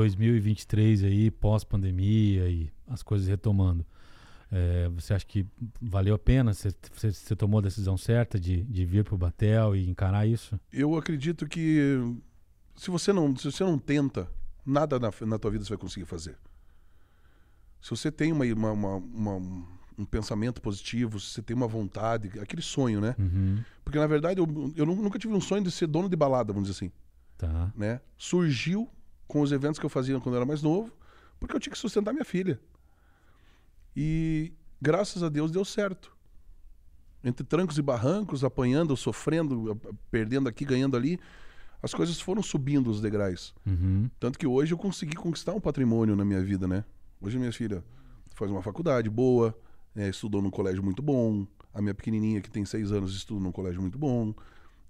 [0.00, 3.84] 2023 aí, pós-pandemia e as coisas retomando.
[4.50, 5.46] É, você acha que
[5.80, 6.52] valeu a pena?
[6.52, 10.26] Você, você, você tomou a decisão certa de, de vir para o Batel e encarar
[10.26, 10.58] isso?
[10.72, 12.00] Eu acredito que
[12.74, 14.28] se você não, se você não tenta,
[14.64, 16.36] nada na, na tua vida você vai conseguir fazer.
[17.80, 19.66] Se você tem uma, uma, uma, uma
[19.98, 23.14] um pensamento positivo, se você tem uma vontade, aquele sonho, né?
[23.18, 23.62] Uhum.
[23.84, 26.68] Porque na verdade eu, eu nunca tive um sonho de ser dono de balada, vamos
[26.68, 26.92] dizer assim.
[27.36, 27.72] Tá.
[27.76, 28.00] Né?
[28.18, 28.90] Surgiu
[29.30, 30.92] com os eventos que eu fazia quando eu era mais novo,
[31.38, 32.60] porque eu tinha que sustentar minha filha.
[33.96, 36.14] E graças a Deus deu certo.
[37.22, 39.80] Entre trancos e barrancos, apanhando, sofrendo,
[40.10, 41.20] perdendo aqui, ganhando ali,
[41.80, 43.54] as coisas foram subindo os degraus.
[43.64, 44.10] Uhum.
[44.18, 46.84] Tanto que hoje eu consegui conquistar um patrimônio na minha vida, né?
[47.20, 47.84] Hoje minha filha
[48.34, 49.56] faz uma faculdade boa,
[49.94, 51.46] é, estudou num colégio muito bom.
[51.72, 54.34] A minha pequenininha, que tem seis anos, estuda num colégio muito bom.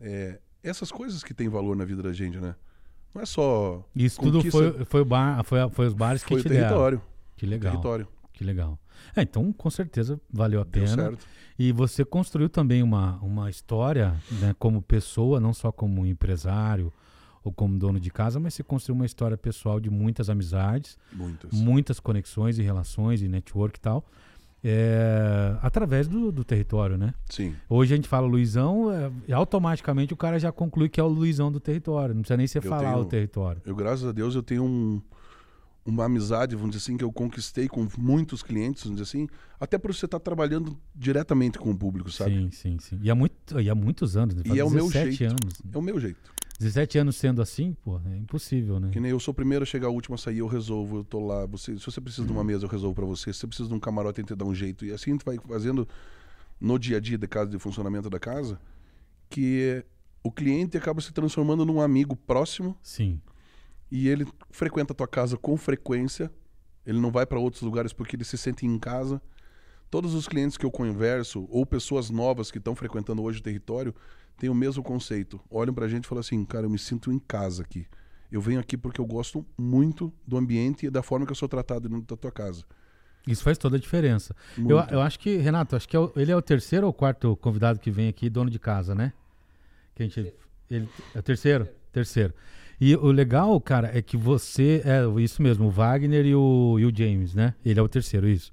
[0.00, 2.54] É, essas coisas que têm valor na vida da gente, né?
[3.14, 3.84] Não é só.
[3.94, 6.98] Isso tudo foi, foi, o bar, foi, foi os bares foi que te o território.
[6.98, 7.10] deram.
[7.36, 7.70] Que legal.
[7.72, 8.08] Território.
[8.32, 8.78] Que legal.
[9.16, 11.02] É, então, com certeza, valeu a Deu pena.
[11.04, 11.26] certo.
[11.58, 16.92] E você construiu também uma, uma história, né, como pessoa, não só como empresário
[17.42, 21.52] ou como dono de casa, mas você construiu uma história pessoal de muitas amizades, Muitas.
[21.52, 24.04] muitas conexões e relações e network e tal,
[24.62, 27.14] é, através do, do território, né?
[27.28, 27.54] Sim.
[27.68, 28.90] Hoje a gente fala Luizão,
[29.28, 32.46] é, automaticamente o cara já conclui que é o Luizão do território, não precisa nem
[32.46, 33.62] você falar tenho- o território.
[33.64, 35.00] Eu, graças a Deus, eu tenho um,
[35.84, 39.78] uma amizade, vamos dizer assim, que eu conquistei com muitos clientes, vamos dizer assim, até
[39.78, 42.32] por você estar trabalhando diretamente com o público, sabe?
[42.34, 42.98] Sim, sim, sim.
[43.02, 44.42] E há, muito, e há muitos anos, né?
[44.44, 45.30] E é o meu 17 jeito.
[45.32, 45.54] anos.
[45.72, 46.30] É o meu jeito.
[46.60, 48.90] 17 anos sendo assim, pô, é impossível, né?
[48.90, 51.04] Que nem eu sou o primeiro a chegar, o último a sair, eu resolvo, eu
[51.04, 51.46] tô lá.
[51.46, 53.32] Você, se você precisa de uma mesa, eu resolvo pra você.
[53.32, 54.84] Se você precisa de um camarote, eu tento dar um jeito.
[54.84, 55.88] E assim a gente vai fazendo
[56.60, 58.60] no dia a dia da casa, de funcionamento da casa,
[59.30, 59.82] que
[60.22, 63.18] o cliente acaba se transformando num amigo próximo Sim.
[63.90, 66.30] e ele frequenta a tua casa com frequência.
[66.84, 69.22] Ele não vai para outros lugares porque ele se sente em casa.
[69.90, 73.94] Todos os clientes que eu converso, ou pessoas novas que estão frequentando hoje o território,
[74.40, 75.40] têm o mesmo conceito.
[75.50, 77.86] Olham pra gente e falam assim: cara, eu me sinto em casa aqui.
[78.32, 81.48] Eu venho aqui porque eu gosto muito do ambiente e da forma que eu sou
[81.48, 82.64] tratado dentro da tua casa.
[83.26, 84.34] Isso faz toda a diferença.
[84.56, 87.36] Eu, eu acho que, Renato, acho que é o- ele é o terceiro ou quarto
[87.36, 89.12] convidado que vem aqui, dono de casa, né?
[89.94, 90.32] Que a gente,
[90.70, 91.68] ele, é o terceiro?
[91.92, 92.32] Terceiro.
[92.80, 94.80] E o legal, cara, é que você.
[94.86, 97.54] É isso mesmo, o Wagner e o, e o James, né?
[97.64, 98.52] Ele é o terceiro, isso.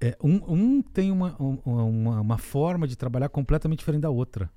[0.00, 4.50] É, um, um tem uma, um- uma, uma forma de trabalhar completamente diferente da outra.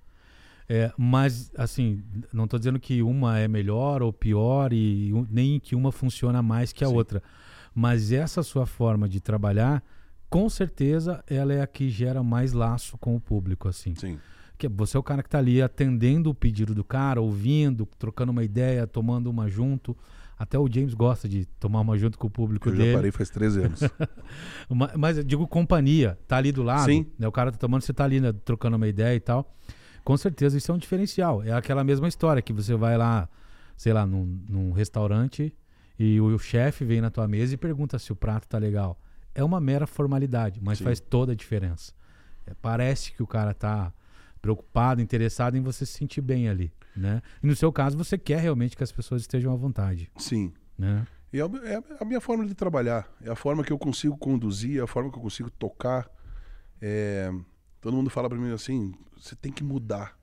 [0.67, 2.01] É, mas, assim,
[2.33, 6.73] não estou dizendo que uma é melhor ou pior, e nem que uma funciona mais
[6.73, 6.95] que a Sim.
[6.95, 7.21] outra.
[7.73, 9.83] Mas essa sua forma de trabalhar,
[10.29, 13.93] com certeza, ela é a que gera mais laço com o público, assim.
[13.95, 14.17] Sim.
[14.57, 18.31] Que você é o cara que está ali atendendo o pedido do cara, ouvindo, trocando
[18.31, 19.95] uma ideia, tomando uma junto.
[20.39, 22.91] Até o James gosta de tomar uma junto com o público Eu dele.
[22.91, 23.79] já parei faz 13 anos.
[24.69, 27.05] Ma- Mas eu digo companhia, tá ali do lado, Sim.
[27.19, 27.27] né?
[27.27, 29.53] O cara tá tomando, você tá ali, né, trocando uma ideia e tal.
[30.05, 31.43] Com certeza isso é um diferencial.
[31.43, 33.27] É aquela mesma história que você vai lá,
[33.75, 35.53] sei lá, num, num restaurante
[35.99, 38.97] e o, chefe vem na tua mesa e pergunta se o prato tá legal.
[39.33, 40.83] É uma mera formalidade, mas Sim.
[40.85, 41.91] faz toda a diferença.
[42.47, 43.91] É, parece que o cara tá
[44.41, 47.21] preocupado, interessado em você se sentir bem ali, né?
[47.41, 50.53] E no seu caso, você quer realmente que as pessoas estejam à vontade, Sim.
[50.77, 51.07] né?
[51.33, 53.09] E é o- é a minha forma de trabalhar.
[53.23, 56.07] É a forma que eu consigo conduzir, é a forma que eu consigo tocar.
[56.79, 57.31] É,
[57.85, 60.17] Todo mundo fala pra mim assim: você tem que mudar.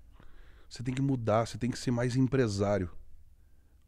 [0.68, 2.90] Você tem que mudar, você tem que ser mais empresário.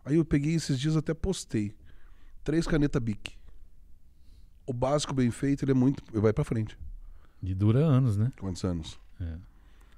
[0.04, 1.74] Aí eu peguei esses dias até postei.
[2.44, 3.36] Três caneta Bic.
[4.64, 6.04] O básico bem feito, ele é muito.
[6.20, 6.78] Vai pra frente.
[7.42, 8.30] E dura anos, né?
[8.38, 8.96] Quantos anos?
[9.20, 9.38] É.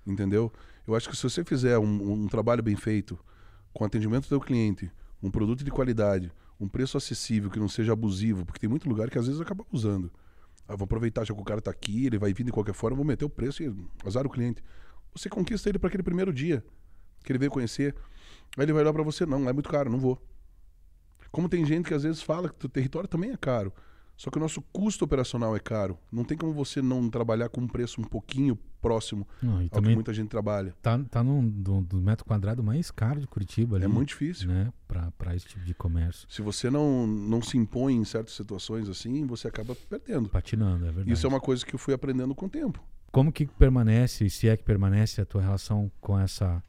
[0.06, 0.50] Entendeu?
[0.86, 3.18] Eu acho que se você fizer um, um trabalho bem feito,
[3.74, 4.90] com atendimento do teu cliente,
[5.22, 9.10] um produto de qualidade, um preço acessível, que não seja abusivo, porque tem muito lugar
[9.10, 10.10] que às vezes acaba abusando.
[10.68, 12.96] Ah, vou aproveitar já que o cara tá aqui, ele vai vir de qualquer forma,
[12.96, 14.62] vou meter o preço e azar o cliente.
[15.14, 16.64] Você conquista ele para aquele primeiro dia
[17.24, 17.94] que ele veio conhecer.
[18.56, 20.20] Aí ele vai olhar para você, não, é muito caro, não vou.
[21.30, 23.72] Como tem gente que às vezes fala que o território também é caro.
[24.16, 25.98] Só que o nosso custo operacional é caro.
[26.10, 29.82] Não tem como você não trabalhar com um preço um pouquinho próximo Não, e ao
[29.82, 30.74] que muita gente trabalha.
[30.80, 33.84] tá, tá num do, do metro quadrado mais caro de Curitiba ali.
[33.84, 34.48] É muito difícil.
[34.48, 34.72] né?
[34.86, 36.26] Pra esse tipo de comércio.
[36.30, 40.28] Se você não, não se impõe em certas situações assim, você acaba perdendo.
[40.30, 41.12] Patinando, é verdade.
[41.12, 42.82] Isso é uma coisa que eu fui aprendendo com o tempo.
[43.12, 46.62] Como que permanece, se é que permanece, a tua relação com essa,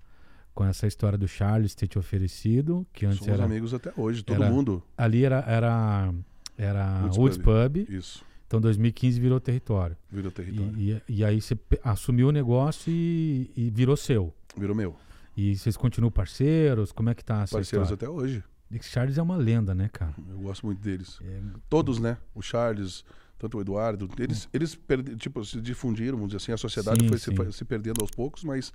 [0.53, 3.45] com essa história do Charles ter te oferecido, que antes Somos era.
[3.45, 4.81] amigos até hoje, todo era- mundo.
[4.97, 5.39] Ali era.
[5.47, 6.13] Era,
[6.57, 7.73] era Woods Woods Pub.
[7.85, 7.89] Pub.
[7.89, 9.95] Isso, Então 2015 virou território.
[10.11, 10.73] virou território.
[10.77, 14.33] E, e, e aí você assumiu o negócio e, e virou seu.
[14.57, 14.95] Virou meu.
[15.35, 16.91] E vocês continuam parceiros?
[16.91, 17.93] Como é que tá essa Parceiros história?
[17.93, 18.43] até hoje.
[18.69, 20.13] Nick Charles é uma lenda, né, cara?
[20.29, 21.19] Eu gosto muito deles.
[21.23, 21.39] É,
[21.69, 22.17] Todos, né?
[22.33, 23.05] O Charles,
[23.37, 27.07] tanto o Eduardo, eles, eles perde- tipo, se difundiram, vamos dizer assim, a sociedade Sim,
[27.07, 27.51] foi se, sim.
[27.51, 28.73] se perdendo aos poucos, mas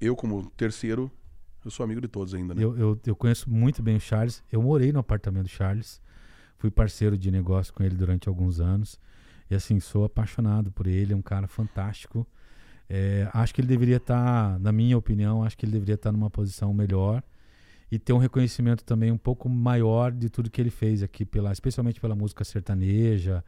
[0.00, 1.08] eu, como terceiro,
[1.64, 2.64] eu sou amigo de todos ainda, né?
[2.64, 4.42] eu, eu, eu conheço muito bem o Charles.
[4.50, 6.00] Eu morei no apartamento do Charles.
[6.56, 8.98] Fui parceiro de negócio com ele durante alguns anos.
[9.50, 11.12] E assim, sou apaixonado por ele.
[11.12, 12.26] É um cara fantástico.
[12.88, 16.30] É, acho que ele deveria estar, na minha opinião, acho que ele deveria estar numa
[16.30, 17.22] posição melhor
[17.90, 21.52] e ter um reconhecimento também um pouco maior de tudo que ele fez aqui, pela,
[21.52, 23.44] especialmente pela música sertaneja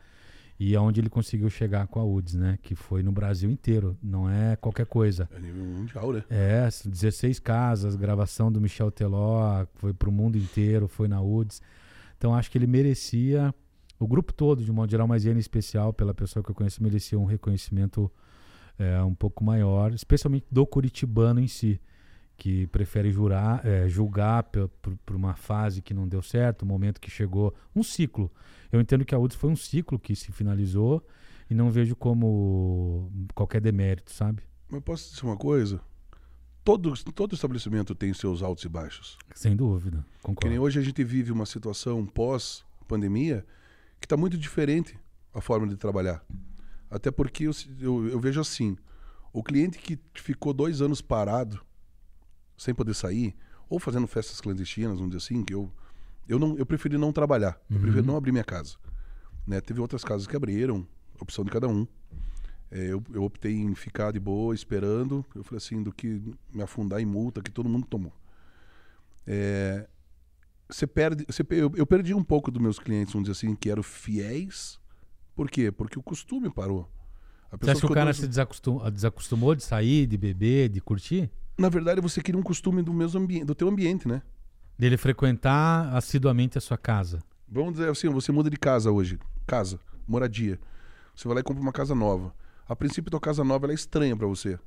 [0.58, 2.58] e aonde ele conseguiu chegar com a UDS, né?
[2.62, 5.28] Que foi no Brasil inteiro, não é qualquer coisa.
[5.34, 6.24] É nível mundial, né?
[6.30, 11.60] É, 16 casas, gravação do Michel Teló, foi pro mundo inteiro, foi na UDS.
[12.16, 13.54] Então acho que ele merecia,
[13.98, 16.82] o grupo todo, de modo geral, mas ele em especial, pela pessoa que eu conheço,
[16.82, 18.10] merecia um reconhecimento
[18.78, 21.80] é, um pouco maior, especialmente do curitibano em si,
[22.36, 24.68] que prefere jurar, é, julgar por,
[25.04, 28.30] por uma fase que não deu certo, um momento que chegou, um ciclo.
[28.70, 31.02] Eu entendo que a UDS foi um ciclo que se finalizou
[31.48, 34.42] e não vejo como qualquer demérito, sabe?
[34.68, 35.80] Mas posso dizer uma coisa?
[36.66, 39.16] Todo, todo estabelecimento tem seus altos e baixos.
[39.36, 40.62] Sem dúvida, Que nem concordo.
[40.62, 43.46] hoje a gente vive uma situação pós-pandemia
[44.00, 44.98] que está muito diferente
[45.32, 46.24] a forma de trabalhar.
[46.90, 48.76] Até porque eu, eu, eu vejo assim:
[49.32, 51.60] o cliente que ficou dois anos parado,
[52.58, 53.36] sem poder sair,
[53.68, 55.70] ou fazendo festas clandestinas, vamos dizer assim, que eu,
[56.28, 58.06] eu, não, eu preferi não trabalhar, eu preferi Uhum.
[58.06, 58.74] não abrir minha casa.
[59.46, 59.60] Né?
[59.60, 60.84] Teve outras casas que abriram,
[61.20, 61.86] opção de cada um.
[62.70, 65.24] É, eu, eu optei em ficar de boa, esperando.
[65.34, 66.20] Eu falei assim, do que
[66.52, 68.12] me afundar em multa que todo mundo tomou.
[69.26, 69.86] É,
[70.68, 73.70] você perde, você, eu, eu perdi um pouco dos meus clientes, vamos dizer assim, que
[73.70, 74.78] eram fiéis.
[75.34, 75.70] Por quê?
[75.70, 76.90] Porque o costume parou.
[77.50, 81.30] A Você acha que o cara se desacostum- desacostumou de sair, de beber, de curtir?
[81.56, 84.22] Na verdade, você cria um costume do mesmo ambiente, do teu ambiente, né?
[84.78, 87.22] Dele frequentar assiduamente a sua casa.
[87.48, 90.58] Vamos dizer assim, você muda de casa hoje, casa, moradia.
[91.14, 92.34] Você vai lá e compra uma casa nova.
[92.68, 94.58] A princípio, tua casa nova é estranha pra você,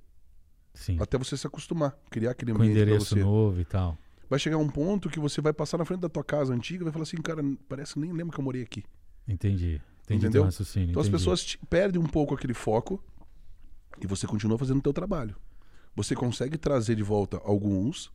[0.74, 0.98] Sim.
[1.02, 3.22] até você se acostumar, criar aquele Com ambiente pra endereço você.
[3.24, 3.98] novo e tal.
[4.30, 6.86] Vai chegar um ponto que você vai passar na frente da tua casa antiga e
[6.86, 8.84] vai falar assim, cara, parece que nem lembro que eu morei aqui.
[9.28, 9.82] Entendi.
[10.04, 10.42] Entendi Entendeu?
[10.48, 11.12] Então as entendi.
[11.12, 13.04] pessoas te- perdem um pouco aquele foco
[14.02, 15.36] e você continua fazendo o teu trabalho.
[15.96, 18.12] Você consegue trazer de volta alguns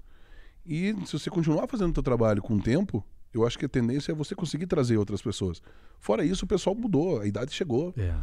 [0.65, 3.05] e se você continuar fazendo o teu trabalho com o tempo,
[3.35, 5.61] eu acho que a tendência é você conseguir trazer outras pessoas.
[6.01, 7.93] Fora isso, o pessoal mudou, a idade chegou.
[7.97, 8.15] É,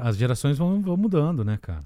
[0.00, 1.84] as gerações vão, vão mudando, né, cara?